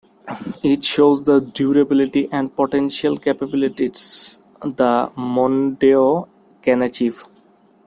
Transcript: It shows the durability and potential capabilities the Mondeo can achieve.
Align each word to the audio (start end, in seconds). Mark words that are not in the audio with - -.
It 0.63 0.83
shows 0.83 1.21
the 1.21 1.39
durability 1.41 2.27
and 2.31 2.55
potential 2.55 3.19
capabilities 3.19 4.39
the 4.63 5.11
Mondeo 5.15 6.27
can 6.63 6.81
achieve. 6.81 7.23